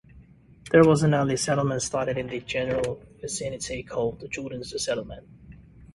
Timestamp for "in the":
2.17-2.39